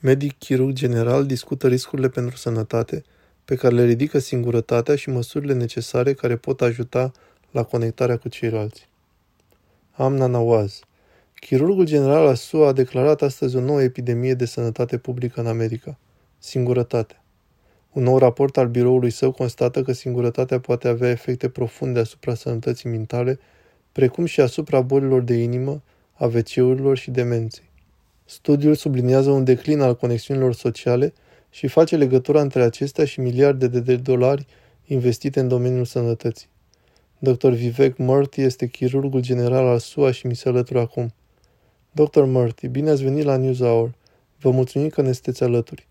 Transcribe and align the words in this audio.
Medic 0.00 0.38
chirurg 0.38 0.72
general 0.72 1.26
discută 1.26 1.68
riscurile 1.68 2.08
pentru 2.08 2.36
sănătate, 2.36 3.02
pe 3.44 3.54
care 3.54 3.74
le 3.74 3.84
ridică 3.84 4.18
singurătatea 4.18 4.96
și 4.96 5.10
măsurile 5.10 5.52
necesare 5.52 6.12
care 6.12 6.36
pot 6.36 6.60
ajuta 6.60 7.12
la 7.50 7.62
conectarea 7.62 8.16
cu 8.16 8.28
ceilalți. 8.28 8.88
Amna 9.92 10.26
Nawaz 10.26 10.80
Chirurgul 11.34 11.84
general 11.84 12.26
al 12.26 12.34
SUA 12.34 12.68
a 12.68 12.72
declarat 12.72 13.22
astăzi 13.22 13.56
o 13.56 13.60
nouă 13.60 13.82
epidemie 13.82 14.34
de 14.34 14.44
sănătate 14.44 14.98
publică 14.98 15.40
în 15.40 15.46
America. 15.46 15.98
Singurătatea. 16.38 17.22
Un 17.92 18.02
nou 18.02 18.18
raport 18.18 18.56
al 18.56 18.68
biroului 18.68 19.10
său 19.10 19.32
constată 19.32 19.82
că 19.82 19.92
singurătatea 19.92 20.60
poate 20.60 20.88
avea 20.88 21.10
efecte 21.10 21.48
profunde 21.48 21.98
asupra 22.00 22.34
sănătății 22.34 22.88
mentale, 22.88 23.38
precum 23.92 24.24
și 24.24 24.40
asupra 24.40 24.80
bolilor 24.80 25.22
de 25.22 25.34
inimă, 25.34 25.82
AVC-urilor 26.12 26.96
și 26.96 27.10
demenței. 27.10 27.67
Studiul 28.30 28.74
subliniază 28.74 29.30
un 29.30 29.44
declin 29.44 29.80
al 29.80 29.96
conexiunilor 29.96 30.54
sociale 30.54 31.12
și 31.50 31.66
face 31.66 31.96
legătura 31.96 32.40
între 32.40 32.62
acestea 32.62 33.04
și 33.04 33.20
miliarde 33.20 33.68
de 33.68 33.96
dolari 33.96 34.46
investite 34.86 35.40
în 35.40 35.48
domeniul 35.48 35.84
sănătății. 35.84 36.48
Dr. 37.18 37.48
Vivek 37.48 37.96
Murthy 37.96 38.40
este 38.40 38.66
chirurgul 38.66 39.20
general 39.20 39.66
al 39.66 39.78
SUA 39.78 40.10
și 40.10 40.26
mi 40.26 40.36
se 40.36 40.48
alătură 40.48 40.80
acum. 40.80 41.12
Dr. 41.90 42.20
Murthy, 42.20 42.68
bine 42.68 42.90
ați 42.90 43.02
venit 43.02 43.24
la 43.24 43.36
NewsHour. 43.36 43.94
Vă 44.40 44.50
mulțumim 44.50 44.88
că 44.88 45.02
ne 45.02 45.12
sunteți 45.12 45.42
alături. 45.42 45.88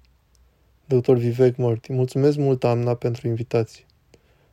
Dr. 0.85 1.13
Vivek 1.13 1.55
Murthy, 1.55 1.93
mulțumesc 1.93 2.37
mult, 2.37 2.63
Amna, 2.63 2.93
pentru 2.93 3.27
invitație. 3.27 3.85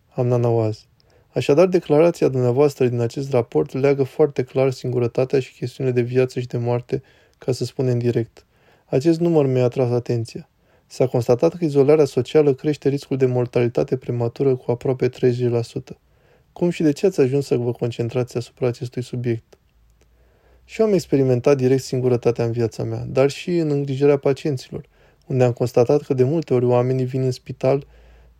Amna 0.08 0.36
Nawaz. 0.36 0.86
Așadar, 1.28 1.66
declarația 1.66 2.28
dumneavoastră 2.28 2.86
din 2.86 3.00
acest 3.00 3.30
raport 3.30 3.72
leagă 3.72 4.02
foarte 4.02 4.42
clar 4.42 4.70
singurătatea 4.70 5.40
și 5.40 5.52
chestiunile 5.52 5.94
de 5.94 6.02
viață 6.02 6.40
și 6.40 6.46
de 6.46 6.56
moarte 6.56 7.02
ca 7.44 7.52
să 7.52 7.64
spunem 7.64 7.98
direct. 7.98 8.46
Acest 8.86 9.20
număr 9.20 9.46
mi-a 9.46 9.64
atras 9.64 9.90
atenția. 9.90 10.48
S-a 10.86 11.06
constatat 11.06 11.54
că 11.54 11.64
izolarea 11.64 12.04
socială 12.04 12.54
crește 12.54 12.88
riscul 12.88 13.16
de 13.16 13.26
mortalitate 13.26 13.96
prematură 13.96 14.56
cu 14.56 14.70
aproape 14.70 15.08
30%. 15.08 15.12
Cum 16.52 16.70
și 16.70 16.82
de 16.82 16.92
ce 16.92 17.06
ați 17.06 17.20
ajuns 17.20 17.46
să 17.46 17.56
vă 17.56 17.72
concentrați 17.72 18.36
asupra 18.36 18.66
acestui 18.66 19.02
subiect? 19.02 19.58
Și 20.64 20.80
eu 20.80 20.86
am 20.86 20.92
experimentat 20.92 21.56
direct 21.56 21.82
singurătatea 21.82 22.44
în 22.44 22.52
viața 22.52 22.82
mea, 22.82 23.04
dar 23.08 23.30
și 23.30 23.56
în 23.56 23.70
îngrijirea 23.70 24.16
pacienților, 24.16 24.88
unde 25.26 25.44
am 25.44 25.52
constatat 25.52 26.02
că 26.02 26.14
de 26.14 26.24
multe 26.24 26.54
ori 26.54 26.64
oamenii 26.64 27.04
vin 27.04 27.22
în 27.22 27.30
spital 27.30 27.86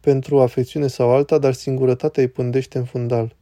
pentru 0.00 0.36
o 0.36 0.40
afecțiune 0.40 0.86
sau 0.86 1.10
alta, 1.10 1.38
dar 1.38 1.52
singurătatea 1.52 2.22
îi 2.22 2.28
pândește 2.28 2.78
în 2.78 2.84
fundal. 2.84 3.36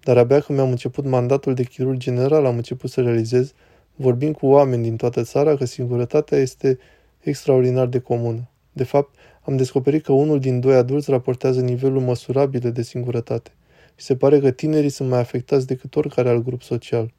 Dar 0.00 0.18
abia 0.18 0.40
când 0.40 0.58
mi-am 0.58 0.70
început 0.70 1.04
mandatul 1.04 1.54
de 1.54 1.62
chirurg 1.62 1.96
general, 1.96 2.44
am 2.44 2.56
început 2.56 2.90
să 2.90 3.00
realizez 3.00 3.52
Vorbim 4.00 4.32
cu 4.32 4.46
oameni 4.46 4.82
din 4.82 4.96
toată 4.96 5.22
țara 5.22 5.56
că 5.56 5.64
singurătatea 5.64 6.38
este 6.38 6.78
extraordinar 7.20 7.86
de 7.86 7.98
comună. 7.98 8.48
De 8.72 8.84
fapt, 8.84 9.14
am 9.42 9.56
descoperit 9.56 10.04
că 10.04 10.12
unul 10.12 10.40
din 10.40 10.60
doi 10.60 10.74
adulți 10.74 11.10
raportează 11.10 11.60
nivelul 11.60 12.00
măsurabil 12.00 12.72
de 12.72 12.82
singurătate. 12.82 13.50
Și 13.96 14.04
se 14.04 14.16
pare 14.16 14.40
că 14.40 14.50
tinerii 14.50 14.88
sunt 14.88 15.08
mai 15.08 15.18
afectați 15.18 15.66
decât 15.66 15.96
oricare 15.96 16.28
alt 16.28 16.44
grup 16.44 16.62
social. 16.62 17.12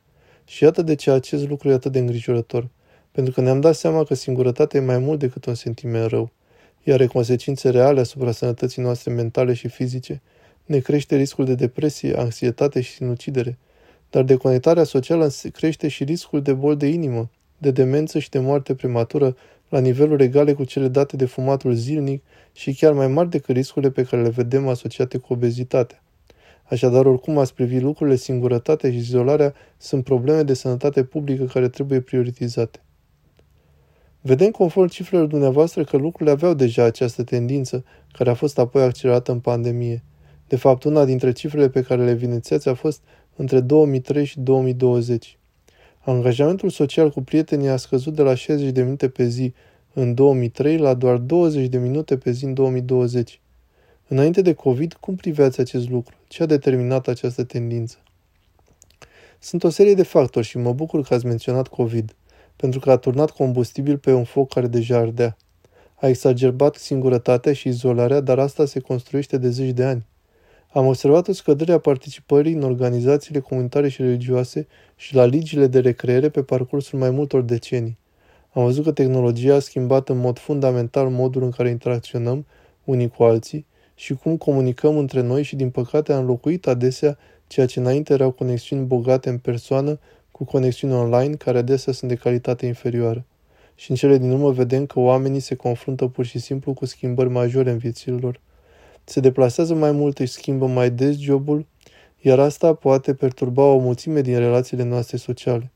Și 0.45 0.63
iată 0.63 0.81
de 0.81 0.95
ce 0.95 1.11
acest 1.11 1.49
lucru 1.49 1.69
e 1.69 1.73
atât 1.73 1.91
de 1.91 1.99
îngrijorător. 1.99 2.67
Pentru 3.11 3.33
că 3.33 3.41
ne-am 3.41 3.59
dat 3.59 3.75
seama 3.75 4.03
că 4.03 4.13
singurătatea 4.13 4.79
e 4.79 4.83
mai 4.83 4.97
mult 4.97 5.19
decât 5.19 5.45
un 5.45 5.55
sentiment 5.55 6.09
rău. 6.09 6.31
Ea 6.83 6.93
are 6.93 7.07
consecințe 7.07 7.69
reale 7.69 7.99
asupra 7.99 8.31
sănătății 8.31 8.81
noastre 8.81 9.11
mentale 9.11 9.53
și 9.53 9.67
fizice. 9.67 10.21
Ne 10.65 10.79
crește 10.79 11.15
riscul 11.15 11.45
de 11.45 11.55
depresie, 11.55 12.17
anxietate 12.17 12.81
și 12.81 12.91
sinucidere– 12.91 13.57
dar 14.09 14.23
deconectarea 14.23 14.83
socială 14.83 15.29
crește 15.53 15.87
și 15.87 16.03
riscul 16.03 16.41
de 16.41 16.53
bol 16.53 16.77
de 16.77 16.87
inimă, 16.87 17.29
de 17.57 17.71
demență 17.71 18.19
și 18.19 18.29
de 18.29 18.39
moarte 18.39 18.75
prematură 18.75 19.35
la 19.69 19.79
niveluri 19.79 20.23
egale 20.23 20.53
cu 20.53 20.63
cele 20.63 20.87
date 20.87 21.15
de 21.15 21.25
fumatul 21.25 21.73
zilnic 21.73 22.23
și 22.53 22.73
chiar 22.73 22.93
mai 22.93 23.07
mari 23.07 23.29
decât 23.29 23.55
riscurile 23.55 23.91
pe 23.91 24.03
care 24.03 24.21
le 24.21 24.29
vedem 24.29 24.67
asociate 24.67 25.17
cu 25.17 25.33
obezitatea. 25.33 26.03
Așadar, 26.63 27.05
oricum 27.05 27.37
ați 27.37 27.53
privi 27.53 27.79
lucrurile, 27.79 28.15
singurătatea 28.15 28.91
și 28.91 28.97
izolarea 28.97 29.53
sunt 29.77 30.03
probleme 30.03 30.43
de 30.43 30.53
sănătate 30.53 31.03
publică 31.03 31.43
care 31.43 31.69
trebuie 31.69 32.01
prioritizate. 32.01 32.79
Vedem 34.21 34.51
conform 34.51 34.87
cifrelor 34.87 35.27
dumneavoastră 35.27 35.83
că 35.83 35.97
lucrurile 35.97 36.31
aveau 36.31 36.53
deja 36.53 36.83
această 36.83 37.23
tendință, 37.23 37.83
care 38.11 38.29
a 38.29 38.33
fost 38.33 38.59
apoi 38.59 38.83
accelerată 38.83 39.31
în 39.31 39.39
pandemie. 39.39 40.03
De 40.47 40.55
fapt, 40.55 40.83
una 40.83 41.05
dintre 41.05 41.31
cifrele 41.31 41.69
pe 41.69 41.81
care 41.81 42.03
le 42.03 42.09
evidențiați 42.09 42.69
a 42.69 42.73
fost 42.73 43.01
între 43.39 43.59
2003 43.59 44.25
și 44.25 44.39
2020. 44.39 45.37
Angajamentul 45.99 46.69
social 46.69 47.11
cu 47.11 47.21
prietenii 47.21 47.67
a 47.67 47.77
scăzut 47.77 48.15
de 48.15 48.21
la 48.21 48.35
60 48.35 48.69
de 48.69 48.81
minute 48.81 49.09
pe 49.09 49.27
zi 49.27 49.53
în 49.93 50.13
2003 50.13 50.77
la 50.77 50.93
doar 50.93 51.17
20 51.17 51.67
de 51.67 51.77
minute 51.77 52.17
pe 52.17 52.31
zi 52.31 52.45
în 52.45 52.53
2020. 52.53 53.41
Înainte 54.07 54.41
de 54.41 54.53
COVID, 54.53 54.93
cum 54.93 55.15
priveați 55.15 55.59
acest 55.59 55.89
lucru? 55.89 56.15
Ce 56.27 56.43
a 56.43 56.45
determinat 56.45 57.07
această 57.07 57.43
tendință? 57.43 57.97
Sunt 59.39 59.63
o 59.63 59.69
serie 59.69 59.93
de 59.93 60.03
factori 60.03 60.45
și 60.45 60.57
mă 60.57 60.73
bucur 60.73 61.03
că 61.03 61.13
ați 61.13 61.25
menționat 61.25 61.67
COVID, 61.67 62.15
pentru 62.55 62.79
că 62.79 62.91
a 62.91 62.97
turnat 62.97 63.31
combustibil 63.31 63.97
pe 63.97 64.13
un 64.13 64.23
foc 64.23 64.53
care 64.53 64.67
deja 64.67 64.97
ardea. 64.97 65.37
A 65.95 66.07
exagerat 66.07 66.75
singurătatea 66.75 67.53
și 67.53 67.67
izolarea, 67.67 68.19
dar 68.19 68.39
asta 68.39 68.65
se 68.65 68.79
construiește 68.79 69.37
de 69.37 69.49
zeci 69.49 69.73
de 69.73 69.83
ani. 69.83 70.05
Am 70.71 70.85
observat 70.85 71.27
o 71.27 71.31
scădere 71.31 71.71
a 71.71 71.77
participării 71.77 72.53
în 72.53 72.63
organizațiile 72.63 73.39
comunitare 73.39 73.89
și 73.89 74.01
religioase 74.01 74.67
și 74.95 75.15
la 75.15 75.25
ligile 75.25 75.67
de 75.67 75.79
recreere 75.79 76.29
pe 76.29 76.43
parcursul 76.43 76.99
mai 76.99 77.09
multor 77.09 77.41
decenii. 77.41 77.97
Am 78.51 78.63
văzut 78.63 78.83
că 78.83 78.91
tehnologia 78.91 79.55
a 79.55 79.59
schimbat 79.59 80.09
în 80.09 80.17
mod 80.17 80.37
fundamental 80.37 81.09
modul 81.09 81.43
în 81.43 81.49
care 81.49 81.69
interacționăm 81.69 82.45
unii 82.83 83.09
cu 83.09 83.23
alții 83.23 83.65
și 83.95 84.13
cum 84.13 84.37
comunicăm 84.37 84.97
între 84.97 85.21
noi 85.21 85.43
și, 85.43 85.55
din 85.55 85.69
păcate, 85.69 86.13
a 86.13 86.17
înlocuit 86.17 86.67
adesea 86.67 87.17
ceea 87.47 87.65
ce 87.65 87.79
înainte 87.79 88.13
erau 88.13 88.31
conexiuni 88.31 88.85
bogate 88.85 89.29
în 89.29 89.37
persoană 89.37 89.99
cu 90.31 90.43
conexiuni 90.43 90.93
online 90.93 91.35
care 91.35 91.57
adesea 91.57 91.93
sunt 91.93 92.09
de 92.09 92.15
calitate 92.15 92.65
inferioară. 92.65 93.25
Și 93.75 93.89
în 93.89 93.95
cele 93.95 94.17
din 94.17 94.31
urmă 94.31 94.51
vedem 94.51 94.85
că 94.85 94.99
oamenii 94.99 95.39
se 95.39 95.55
confruntă 95.55 96.07
pur 96.07 96.25
și 96.25 96.39
simplu 96.39 96.73
cu 96.73 96.85
schimbări 96.85 97.29
majore 97.29 97.71
în 97.71 97.77
viețile 97.77 98.15
lor 98.15 98.39
se 99.03 99.19
deplasează 99.19 99.73
mai 99.73 99.91
mult, 99.91 100.19
își 100.19 100.31
schimbă 100.31 100.67
mai 100.67 100.91
des 100.91 101.17
jobul, 101.17 101.65
iar 102.21 102.39
asta 102.39 102.73
poate 102.73 103.13
perturba 103.13 103.63
o 103.63 103.77
mulțime 103.77 104.21
din 104.21 104.37
relațiile 104.37 104.83
noastre 104.83 105.17
sociale. 105.17 105.71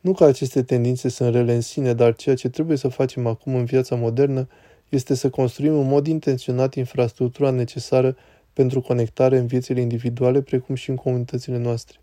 Nu 0.00 0.12
că 0.12 0.24
aceste 0.24 0.62
tendințe 0.62 1.08
sunt 1.08 1.34
rele 1.34 1.54
în 1.54 1.60
sine, 1.60 1.92
dar 1.92 2.14
ceea 2.14 2.34
ce 2.34 2.48
trebuie 2.48 2.76
să 2.76 2.88
facem 2.88 3.26
acum 3.26 3.54
în 3.54 3.64
viața 3.64 3.96
modernă 3.96 4.48
este 4.88 5.14
să 5.14 5.30
construim 5.30 5.78
în 5.78 5.86
mod 5.86 6.06
intenționat 6.06 6.74
infrastructura 6.74 7.50
necesară 7.50 8.16
pentru 8.52 8.80
conectare 8.80 9.38
în 9.38 9.46
viețile 9.46 9.80
individuale, 9.80 10.40
precum 10.40 10.74
și 10.74 10.90
în 10.90 10.96
comunitățile 10.96 11.58
noastre. 11.58 11.98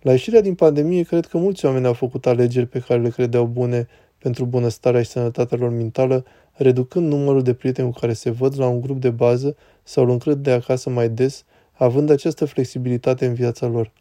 La 0.00 0.10
ieșirea 0.10 0.40
din 0.40 0.54
pandemie, 0.54 1.02
cred 1.02 1.26
că 1.26 1.38
mulți 1.38 1.64
oameni 1.64 1.86
au 1.86 1.92
făcut 1.92 2.26
alegeri 2.26 2.66
pe 2.66 2.78
care 2.78 3.00
le 3.00 3.08
credeau 3.08 3.46
bune 3.46 3.88
pentru 4.22 4.44
bunăstarea 4.44 5.02
și 5.02 5.08
sănătatea 5.08 5.58
lor 5.58 5.70
mentală, 5.70 6.24
reducând 6.52 7.12
numărul 7.12 7.42
de 7.42 7.54
prieteni 7.54 7.92
cu 7.92 7.98
care 7.98 8.12
se 8.12 8.30
văd 8.30 8.58
la 8.58 8.66
un 8.66 8.80
grup 8.80 9.00
de 9.00 9.10
bază 9.10 9.56
sau 9.82 10.04
lucrând 10.04 10.42
de 10.42 10.50
acasă 10.50 10.90
mai 10.90 11.08
des, 11.08 11.44
având 11.72 12.10
această 12.10 12.44
flexibilitate 12.44 13.26
în 13.26 13.34
viața 13.34 13.66
lor. 13.66 13.92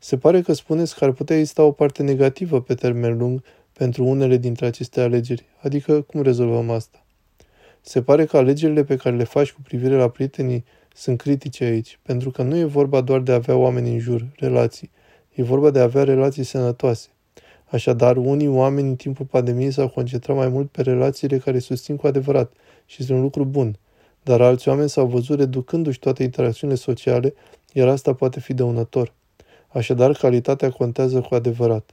Se 0.00 0.16
pare 0.16 0.40
că 0.40 0.52
spuneți 0.52 0.96
că 0.96 1.04
ar 1.04 1.12
putea 1.12 1.36
exista 1.36 1.62
o 1.62 1.70
parte 1.70 2.02
negativă 2.02 2.60
pe 2.60 2.74
termen 2.74 3.18
lung 3.18 3.42
pentru 3.72 4.04
unele 4.04 4.36
dintre 4.36 4.66
aceste 4.66 5.00
alegeri, 5.00 5.44
adică 5.62 6.00
cum 6.00 6.22
rezolvăm 6.22 6.70
asta? 6.70 7.04
Se 7.80 8.02
pare 8.02 8.24
că 8.24 8.36
alegerile 8.36 8.84
pe 8.84 8.96
care 8.96 9.16
le 9.16 9.24
faci 9.24 9.52
cu 9.52 9.60
privire 9.60 9.94
la 9.94 10.08
prietenii 10.08 10.64
sunt 10.94 11.20
critice 11.20 11.64
aici, 11.64 11.98
pentru 12.02 12.30
că 12.30 12.42
nu 12.42 12.56
e 12.56 12.64
vorba 12.64 13.00
doar 13.00 13.20
de 13.20 13.32
a 13.32 13.34
avea 13.34 13.56
oameni 13.56 13.92
în 13.92 13.98
jur, 13.98 14.26
relații, 14.36 14.90
e 15.34 15.42
vorba 15.42 15.70
de 15.70 15.78
a 15.78 15.82
avea 15.82 16.04
relații 16.04 16.44
sănătoase. 16.44 17.08
Așadar, 17.72 18.16
unii 18.16 18.48
oameni 18.48 18.88
în 18.88 18.96
timpul 18.96 19.26
pandemiei 19.26 19.70
s-au 19.70 19.88
concentrat 19.88 20.36
mai 20.36 20.48
mult 20.48 20.70
pe 20.70 20.82
relațiile 20.82 21.38
care 21.38 21.58
susțin 21.58 21.96
cu 21.96 22.06
adevărat 22.06 22.52
și 22.86 22.96
este 23.00 23.12
un 23.12 23.20
lucru 23.20 23.44
bun, 23.44 23.76
dar 24.22 24.40
alți 24.40 24.68
oameni 24.68 24.88
s-au 24.88 25.06
văzut 25.06 25.38
reducându-și 25.38 25.98
toate 25.98 26.22
interacțiunile 26.22 26.78
sociale, 26.78 27.34
iar 27.72 27.88
asta 27.88 28.14
poate 28.14 28.40
fi 28.40 28.54
dăunător. 28.54 29.12
Așadar, 29.68 30.12
calitatea 30.12 30.70
contează 30.70 31.20
cu 31.20 31.34
adevărat. 31.34 31.90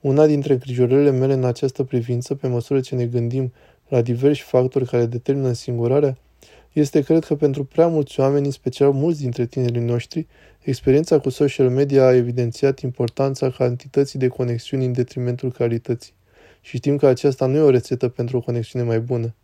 Una 0.00 0.26
dintre 0.26 0.52
îngrijorările 0.52 1.10
mele 1.10 1.32
în 1.32 1.44
această 1.44 1.84
privință, 1.84 2.34
pe 2.34 2.46
măsură 2.46 2.80
ce 2.80 2.94
ne 2.94 3.06
gândim 3.06 3.52
la 3.88 4.00
diversi 4.00 4.42
factori 4.42 4.86
care 4.86 5.06
determină 5.06 5.52
singurarea, 5.52 6.16
este, 6.80 7.00
cred 7.00 7.24
că, 7.24 7.34
pentru 7.34 7.64
prea 7.64 7.86
mulți 7.86 8.20
oameni, 8.20 8.44
în 8.44 8.50
special 8.50 8.92
mulți 8.92 9.20
dintre 9.20 9.46
tinerii 9.46 9.80
noștri, 9.80 10.26
experiența 10.60 11.18
cu 11.18 11.28
social 11.28 11.70
media 11.70 12.06
a 12.06 12.14
evidențiat 12.14 12.80
importanța 12.80 13.50
cantității 13.50 14.18
de 14.18 14.28
conexiuni 14.28 14.84
în 14.84 14.92
detrimentul 14.92 15.52
calității. 15.52 16.12
Și 16.60 16.76
știm 16.76 16.96
că 16.96 17.06
aceasta 17.06 17.46
nu 17.46 17.56
e 17.56 17.60
o 17.60 17.70
rețetă 17.70 18.08
pentru 18.08 18.36
o 18.36 18.40
conexiune 18.40 18.84
mai 18.84 19.00
bună. 19.00 19.34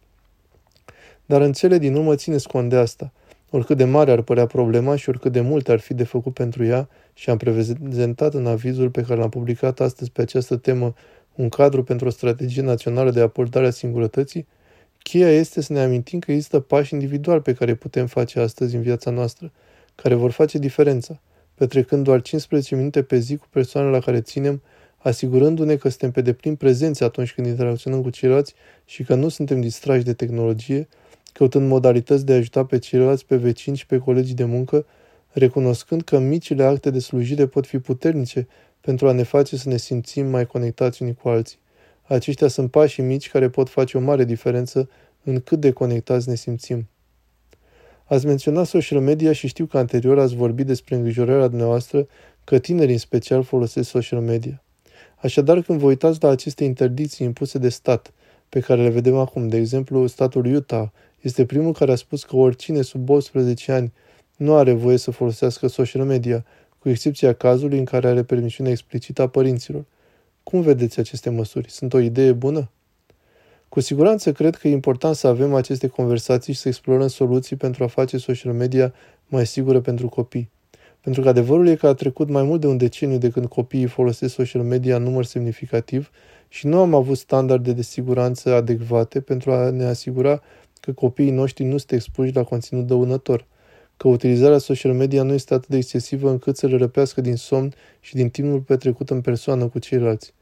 Dar 1.26 1.40
în 1.40 1.52
cele 1.52 1.78
din 1.78 1.94
urmă 1.94 2.14
țineți 2.14 2.48
cont 2.48 2.68
de 2.68 2.76
asta. 2.76 3.12
Oricât 3.50 3.76
de 3.76 3.84
mare 3.84 4.10
ar 4.10 4.22
părea 4.22 4.46
problema 4.46 4.96
și 4.96 5.08
oricât 5.08 5.32
de 5.32 5.40
mult 5.40 5.68
ar 5.68 5.78
fi 5.78 5.94
de 5.94 6.04
făcut 6.04 6.34
pentru 6.34 6.64
ea, 6.64 6.88
și 7.14 7.30
am 7.30 7.36
prezentat 7.36 8.34
în 8.34 8.46
avizul 8.46 8.90
pe 8.90 9.02
care 9.02 9.20
l-am 9.20 9.28
publicat 9.28 9.80
astăzi 9.80 10.10
pe 10.10 10.22
această 10.22 10.56
temă 10.56 10.94
un 11.34 11.48
cadru 11.48 11.82
pentru 11.84 12.06
o 12.06 12.10
strategie 12.10 12.62
națională 12.62 13.10
de 13.10 13.20
abordare 13.20 13.66
a 13.66 13.70
singurătății, 13.70 14.46
cheia 15.02 15.30
este 15.30 15.60
să 15.60 15.72
ne 15.72 15.80
amintim 15.80 16.18
că 16.18 16.30
există 16.32 16.60
pași 16.60 16.92
individuali 16.92 17.42
pe 17.42 17.52
care 17.52 17.74
putem 17.74 18.06
face 18.06 18.40
astăzi 18.40 18.74
în 18.74 18.82
viața 18.82 19.10
noastră, 19.10 19.52
care 19.94 20.14
vor 20.14 20.30
face 20.30 20.58
diferența, 20.58 21.20
petrecând 21.54 22.04
doar 22.04 22.22
15 22.22 22.74
minute 22.74 23.02
pe 23.02 23.18
zi 23.18 23.36
cu 23.36 23.46
persoanele 23.50 23.92
la 23.92 24.00
care 24.00 24.20
ținem, 24.20 24.62
asigurându-ne 24.96 25.76
că 25.76 25.88
suntem 25.88 26.10
pe 26.10 26.20
deplin 26.20 26.54
prezenți 26.54 27.02
atunci 27.02 27.32
când 27.32 27.46
interacționăm 27.46 28.02
cu 28.02 28.10
ceilalți 28.10 28.54
și 28.84 29.02
că 29.02 29.14
nu 29.14 29.28
suntem 29.28 29.60
distrași 29.60 30.04
de 30.04 30.12
tehnologie, 30.12 30.88
căutând 31.32 31.68
modalități 31.68 32.24
de 32.24 32.32
a 32.32 32.36
ajuta 32.36 32.64
pe 32.64 32.78
ceilalți, 32.78 33.26
pe 33.26 33.36
vecini 33.36 33.76
și 33.76 33.86
pe 33.86 33.98
colegii 33.98 34.34
de 34.34 34.44
muncă, 34.44 34.86
recunoscând 35.30 36.02
că 36.02 36.18
micile 36.18 36.64
acte 36.64 36.90
de 36.90 36.98
slujire 36.98 37.46
pot 37.46 37.66
fi 37.66 37.78
puternice 37.78 38.48
pentru 38.80 39.08
a 39.08 39.12
ne 39.12 39.22
face 39.22 39.56
să 39.56 39.68
ne 39.68 39.76
simțim 39.76 40.26
mai 40.26 40.46
conectați 40.46 41.02
unii 41.02 41.14
cu 41.14 41.28
alții. 41.28 41.58
Aceștia 42.02 42.48
sunt 42.48 42.70
pașii 42.70 43.02
mici 43.02 43.30
care 43.30 43.48
pot 43.48 43.68
face 43.68 43.96
o 43.96 44.00
mare 44.00 44.24
diferență 44.24 44.88
în 45.24 45.40
cât 45.40 45.60
de 45.60 45.70
conectați 45.70 46.28
ne 46.28 46.34
simțim. 46.34 46.88
Ați 48.04 48.26
menționat 48.26 48.66
social 48.66 49.00
media 49.00 49.32
și 49.32 49.46
știu 49.46 49.66
că 49.66 49.78
anterior 49.78 50.18
ați 50.18 50.34
vorbit 50.34 50.66
despre 50.66 50.94
îngrijorarea 50.94 51.46
dumneavoastră 51.46 52.06
că 52.44 52.58
tinerii 52.58 52.92
în 52.92 52.98
special 52.98 53.42
folosesc 53.42 53.88
social 53.88 54.20
media. 54.20 54.62
Așadar, 55.16 55.62
când 55.62 55.78
vă 55.78 55.86
uitați 55.86 56.18
la 56.22 56.28
aceste 56.28 56.64
interdicții 56.64 57.26
impuse 57.26 57.58
de 57.58 57.68
stat, 57.68 58.12
pe 58.48 58.60
care 58.60 58.82
le 58.82 58.88
vedem 58.88 59.16
acum, 59.16 59.48
de 59.48 59.56
exemplu, 59.56 60.06
statul 60.06 60.54
Utah 60.54 60.88
este 61.20 61.44
primul 61.44 61.72
care 61.72 61.92
a 61.92 61.94
spus 61.94 62.24
că 62.24 62.36
oricine 62.36 62.82
sub 62.82 63.08
18 63.08 63.72
ani 63.72 63.92
nu 64.36 64.54
are 64.54 64.72
voie 64.72 64.96
să 64.96 65.10
folosească 65.10 65.66
social 65.66 66.04
media, 66.04 66.44
cu 66.78 66.88
excepția 66.88 67.32
cazului 67.32 67.78
în 67.78 67.84
care 67.84 68.08
are 68.08 68.22
permisiune 68.22 68.70
explicită 68.70 69.22
a 69.22 69.28
părinților. 69.28 69.84
Cum 70.42 70.60
vedeți 70.60 70.98
aceste 70.98 71.30
măsuri? 71.30 71.70
Sunt 71.70 71.92
o 71.92 71.98
idee 71.98 72.32
bună? 72.32 72.70
Cu 73.68 73.80
siguranță 73.80 74.32
cred 74.32 74.56
că 74.56 74.68
e 74.68 74.70
important 74.70 75.14
să 75.14 75.26
avem 75.26 75.54
aceste 75.54 75.86
conversații 75.86 76.52
și 76.52 76.58
să 76.58 76.68
explorăm 76.68 77.08
soluții 77.08 77.56
pentru 77.56 77.84
a 77.84 77.86
face 77.86 78.18
social 78.18 78.52
media 78.52 78.94
mai 79.26 79.46
sigură 79.46 79.80
pentru 79.80 80.08
copii. 80.08 80.50
Pentru 81.00 81.22
că 81.22 81.28
adevărul 81.28 81.66
e 81.66 81.74
că 81.74 81.86
a 81.86 81.94
trecut 81.94 82.28
mai 82.28 82.42
mult 82.42 82.60
de 82.60 82.66
un 82.66 82.76
deceniu 82.76 83.18
de 83.18 83.30
când 83.30 83.46
copiii 83.46 83.86
folosesc 83.86 84.34
social 84.34 84.62
media 84.62 84.96
în 84.96 85.02
număr 85.02 85.24
semnificativ 85.24 86.10
și 86.48 86.66
nu 86.66 86.78
am 86.78 86.94
avut 86.94 87.16
standarde 87.16 87.72
de 87.72 87.82
siguranță 87.82 88.54
adecvate 88.54 89.20
pentru 89.20 89.52
a 89.52 89.70
ne 89.70 89.84
asigura 89.84 90.42
că 90.80 90.92
copiii 90.92 91.30
noștri 91.30 91.64
nu 91.64 91.76
sunt 91.76 91.90
expuși 91.90 92.34
la 92.34 92.42
conținut 92.42 92.86
dăunător, 92.86 93.46
că 93.96 94.08
utilizarea 94.08 94.58
social 94.58 94.92
media 94.92 95.22
nu 95.22 95.32
este 95.32 95.54
atât 95.54 95.68
de 95.68 95.76
excesivă 95.76 96.30
încât 96.30 96.56
să 96.56 96.66
le 96.66 96.76
răpească 96.76 97.20
din 97.20 97.36
somn 97.36 97.72
și 98.00 98.14
din 98.14 98.30
timpul 98.30 98.60
petrecut 98.60 99.10
în 99.10 99.20
persoană 99.20 99.66
cu 99.66 99.78
ceilalți. 99.78 100.34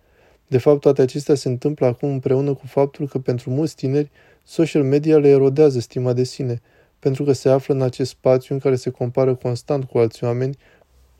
De 0.47 0.58
fapt, 0.58 0.81
toate 0.81 1.02
acestea 1.02 1.35
se 1.35 1.49
întâmplă 1.49 1.87
acum 1.87 2.08
împreună 2.08 2.55
cu 2.55 2.67
faptul 2.67 3.08
că 3.08 3.19
pentru 3.19 3.50
mulți 3.50 3.75
tineri, 3.75 4.11
social 4.44 4.82
media 4.82 5.19
le 5.19 5.29
erodează 5.29 5.81
stima 5.81 6.12
de 6.12 6.25
sine, 6.25 6.61
pentru 6.99 7.25
că 7.25 7.32
se 7.32 7.49
află 7.49 7.75
în 7.75 7.82
acest 7.82 8.11
spațiu 8.11 8.55
în 8.55 8.61
care 8.61 8.76
se 8.76 8.91
compară 8.91 9.35
constant 9.35 9.85
cu 9.85 9.99
alți 9.99 10.25
oameni, 10.25 10.56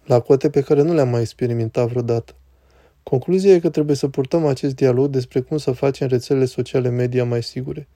la 0.05 0.21
cote 0.21 0.51
pe 0.51 0.61
care 0.61 0.83
nu 0.83 0.95
le-am 0.95 1.09
mai 1.09 1.21
experimentat 1.21 1.89
vreodată. 1.89 2.35
Concluzia 3.03 3.53
e 3.53 3.59
că 3.59 3.71
trebuie 3.71 3.97
să 3.97 4.09
purtăm 4.09 4.47
acest 4.47 4.75
dialog 4.75 5.11
despre 5.11 5.41
cum 5.41 5.57
să 5.59 5.73
facem 5.73 6.09
rețelele 6.09 6.45
sociale 6.45 6.89
media 6.89 7.25
mai 7.25 7.43
sigure. 7.43 7.89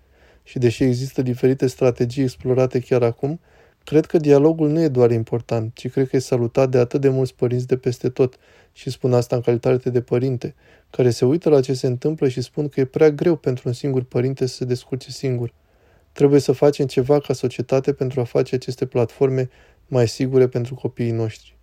Și 0.42 0.58
deși 0.58 0.82
există 0.82 1.22
diferite 1.22 1.66
strategii 1.66 2.22
explorate 2.22 2.80
chiar 2.80 3.02
acum, 3.02 3.40
cred 3.84 4.06
că 4.06 4.18
dialogul 4.18 4.68
nu 4.68 4.80
e 4.80 4.88
doar 4.88 5.10
important, 5.10 5.74
ci 5.74 5.90
cred 5.90 6.08
că 6.08 6.16
e 6.16 6.18
salutat 6.18 6.70
de 6.70 6.78
atât 6.78 7.00
de 7.00 7.08
mulți 7.08 7.34
părinți 7.34 7.66
de 7.66 7.76
peste 7.76 8.08
tot, 8.08 8.38
și 8.72 8.90
spun 8.90 9.12
asta 9.12 9.36
în 9.36 9.42
calitate 9.42 9.90
de 9.90 10.00
părinte, 10.00 10.54
care 10.90 11.10
se 11.10 11.24
uită 11.24 11.48
la 11.48 11.60
ce 11.60 11.74
se 11.74 11.86
întâmplă 11.86 12.28
și 12.28 12.40
spun 12.40 12.68
că 12.68 12.80
e 12.80 12.84
prea 12.84 13.10
greu 13.10 13.36
pentru 13.36 13.62
un 13.68 13.74
singur 13.74 14.02
părinte 14.02 14.46
să 14.46 14.54
se 14.54 14.64
descurce 14.64 15.10
singur. 15.10 15.52
Trebuie 16.12 16.40
să 16.40 16.52
facem 16.52 16.86
ceva 16.86 17.20
ca 17.20 17.32
societate 17.32 17.92
pentru 17.92 18.20
a 18.20 18.24
face 18.24 18.54
aceste 18.54 18.86
platforme 18.86 19.48
mai 19.86 20.08
sigure 20.08 20.48
pentru 20.48 20.74
copiii 20.74 21.10
noștri. 21.10 21.56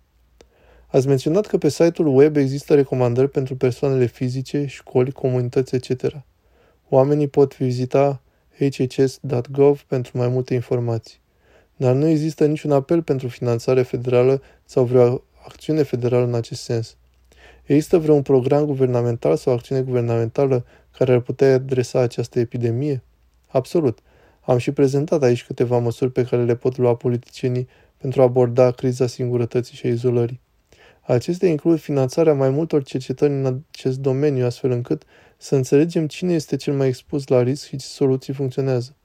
Ați 0.86 1.06
menționat 1.06 1.46
că 1.46 1.58
pe 1.58 1.68
site-ul 1.68 2.16
web 2.16 2.36
există 2.36 2.74
recomandări 2.74 3.28
pentru 3.28 3.56
persoanele 3.56 4.06
fizice, 4.06 4.66
școli, 4.66 5.12
comunități, 5.12 5.74
etc. 5.74 6.24
Oamenii 6.88 7.28
pot 7.28 7.56
vizita 7.56 8.22
hhs.gov 8.58 9.80
pentru 9.80 10.18
mai 10.18 10.28
multe 10.28 10.54
informații. 10.54 11.21
Dar 11.82 11.94
nu 11.94 12.06
există 12.06 12.46
niciun 12.46 12.72
apel 12.72 13.02
pentru 13.02 13.28
finanțare 13.28 13.82
federală 13.82 14.42
sau 14.64 14.84
vreo 14.84 15.22
acțiune 15.46 15.82
federală 15.82 16.24
în 16.24 16.34
acest 16.34 16.62
sens. 16.62 16.96
Există 17.64 17.98
vreun 17.98 18.22
program 18.22 18.64
guvernamental 18.64 19.36
sau 19.36 19.52
acțiune 19.52 19.80
guvernamentală 19.82 20.64
care 20.98 21.12
ar 21.12 21.20
putea 21.20 21.54
adresa 21.54 22.00
această 22.00 22.38
epidemie? 22.38 23.02
Absolut. 23.46 23.98
Am 24.40 24.58
și 24.58 24.72
prezentat 24.72 25.22
aici 25.22 25.44
câteva 25.44 25.78
măsuri 25.78 26.12
pe 26.12 26.24
care 26.24 26.44
le 26.44 26.56
pot 26.56 26.76
lua 26.76 26.94
politicienii 26.94 27.68
pentru 27.96 28.20
a 28.20 28.24
aborda 28.24 28.70
criza 28.70 29.06
singurătății 29.06 29.76
și 29.76 29.86
a 29.86 29.88
izolării. 29.88 30.40
Acestea 31.00 31.48
includ 31.48 31.78
finanțarea 31.78 32.34
mai 32.34 32.50
multor 32.50 32.82
cercetări 32.82 33.32
în 33.32 33.62
acest 33.70 33.98
domeniu, 33.98 34.44
astfel 34.44 34.70
încât 34.70 35.02
să 35.36 35.54
înțelegem 35.54 36.06
cine 36.06 36.34
este 36.34 36.56
cel 36.56 36.74
mai 36.74 36.88
expus 36.88 37.26
la 37.26 37.42
risc 37.42 37.66
și 37.66 37.76
ce 37.76 37.86
soluții 37.86 38.32
funcționează. 38.32 38.96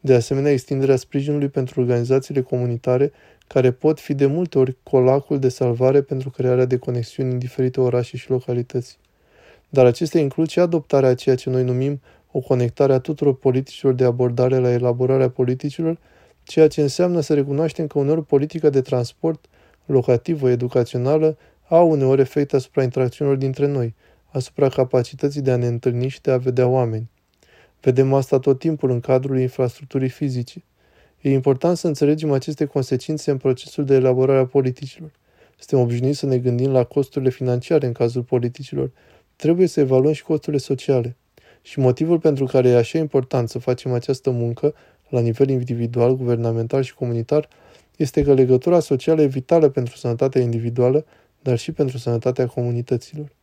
De 0.00 0.14
asemenea, 0.14 0.52
extinderea 0.52 0.96
sprijinului 0.96 1.48
pentru 1.48 1.80
organizațiile 1.80 2.40
comunitare, 2.40 3.12
care 3.46 3.70
pot 3.70 4.00
fi 4.00 4.14
de 4.14 4.26
multe 4.26 4.58
ori 4.58 4.76
colacul 4.82 5.38
de 5.38 5.48
salvare 5.48 6.02
pentru 6.02 6.30
crearea 6.30 6.64
de 6.64 6.76
conexiuni 6.76 7.30
în 7.32 7.38
diferite 7.38 7.80
orașe 7.80 8.16
și 8.16 8.30
localități. 8.30 8.98
Dar 9.68 9.86
acestea 9.86 10.20
includ 10.20 10.48
și 10.48 10.58
adoptarea 10.58 11.08
a 11.08 11.14
ceea 11.14 11.36
ce 11.36 11.50
noi 11.50 11.64
numim 11.64 12.00
o 12.32 12.40
conectare 12.40 12.92
a 12.92 12.98
tuturor 12.98 13.36
politicilor 13.36 13.92
de 13.92 14.04
abordare 14.04 14.58
la 14.58 14.70
elaborarea 14.70 15.30
politicilor, 15.30 15.98
ceea 16.42 16.68
ce 16.68 16.80
înseamnă 16.80 17.20
să 17.20 17.34
recunoaștem 17.34 17.86
că 17.86 17.98
uneori 17.98 18.24
politica 18.24 18.70
de 18.70 18.80
transport, 18.80 19.44
locativă, 19.84 20.50
educațională, 20.50 21.36
au 21.68 21.90
uneori 21.90 22.20
efect 22.20 22.54
asupra 22.54 22.82
interacțiunilor 22.82 23.38
dintre 23.38 23.66
noi, 23.66 23.94
asupra 24.26 24.68
capacității 24.68 25.40
de 25.40 25.50
a 25.50 25.56
ne 25.56 25.66
întâlni 25.66 26.08
și 26.08 26.20
de 26.20 26.30
a 26.30 26.36
vedea 26.36 26.66
oameni. 26.66 27.10
Vedem 27.80 28.14
asta 28.14 28.38
tot 28.38 28.58
timpul 28.58 28.90
în 28.90 29.00
cadrul 29.00 29.38
infrastructurii 29.38 30.08
fizice. 30.08 30.64
E 31.20 31.30
important 31.30 31.76
să 31.76 31.86
înțelegem 31.86 32.32
aceste 32.32 32.64
consecințe 32.64 33.30
în 33.30 33.36
procesul 33.36 33.84
de 33.84 33.94
elaborare 33.94 34.38
a 34.38 34.46
politicilor. 34.46 35.10
Suntem 35.58 35.86
obișnuiți 35.86 36.18
să 36.18 36.26
ne 36.26 36.38
gândim 36.38 36.70
la 36.70 36.84
costurile 36.84 37.30
financiare 37.30 37.86
în 37.86 37.92
cazul 37.92 38.22
politicilor. 38.22 38.90
Trebuie 39.36 39.66
să 39.66 39.80
evaluăm 39.80 40.12
și 40.12 40.22
costurile 40.22 40.60
sociale. 40.62 41.16
Și 41.62 41.78
motivul 41.78 42.18
pentru 42.18 42.44
care 42.44 42.68
e 42.68 42.76
așa 42.76 42.98
important 42.98 43.48
să 43.48 43.58
facem 43.58 43.92
această 43.92 44.30
muncă 44.30 44.74
la 45.08 45.20
nivel 45.20 45.48
individual, 45.48 46.16
guvernamental 46.16 46.82
și 46.82 46.94
comunitar 46.94 47.48
este 47.96 48.22
că 48.22 48.34
legătura 48.34 48.80
socială 48.80 49.22
e 49.22 49.26
vitală 49.26 49.68
pentru 49.68 49.96
sănătatea 49.96 50.40
individuală, 50.40 51.04
dar 51.42 51.58
și 51.58 51.72
pentru 51.72 51.98
sănătatea 51.98 52.46
comunităților. 52.46 53.36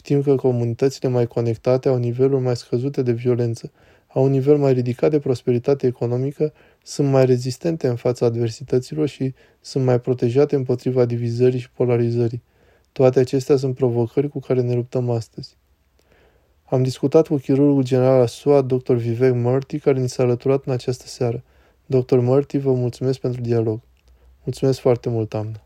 Știm 0.00 0.22
că 0.22 0.34
comunitățile 0.34 1.08
mai 1.08 1.26
conectate 1.26 1.88
au 1.88 1.96
niveluri 1.96 2.42
mai 2.42 2.56
scăzute 2.56 3.02
de 3.02 3.12
violență, 3.12 3.72
au 4.06 4.24
un 4.24 4.30
nivel 4.30 4.56
mai 4.56 4.72
ridicat 4.72 5.10
de 5.10 5.18
prosperitate 5.18 5.86
economică, 5.86 6.52
sunt 6.82 7.08
mai 7.10 7.26
rezistente 7.26 7.88
în 7.88 7.96
fața 7.96 8.26
adversităților 8.26 9.08
și 9.08 9.34
sunt 9.60 9.84
mai 9.84 10.00
protejate 10.00 10.56
împotriva 10.56 11.04
divizării 11.04 11.58
și 11.58 11.70
polarizării. 11.70 12.42
Toate 12.92 13.18
acestea 13.20 13.56
sunt 13.56 13.74
provocări 13.74 14.28
cu 14.28 14.40
care 14.40 14.60
ne 14.60 14.74
luptăm 14.74 15.10
astăzi. 15.10 15.56
Am 16.64 16.82
discutat 16.82 17.26
cu 17.26 17.36
chirurgul 17.36 17.82
general 17.82 18.20
al 18.20 18.26
SUA, 18.26 18.62
dr. 18.62 18.94
Vivek 18.94 19.34
Murthy, 19.34 19.78
care 19.78 20.00
ni 20.00 20.08
s-a 20.08 20.22
alăturat 20.22 20.66
în 20.66 20.72
această 20.72 21.06
seară. 21.06 21.42
Dr. 21.86 22.16
Murthy, 22.16 22.58
vă 22.58 22.72
mulțumesc 22.72 23.18
pentru 23.18 23.40
dialog. 23.40 23.80
Mulțumesc 24.44 24.78
foarte 24.78 25.08
mult, 25.08 25.34
Amna. 25.34 25.64